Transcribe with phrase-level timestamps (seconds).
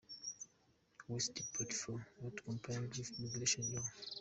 [1.09, 3.83] was deported for "not complying with immigration law".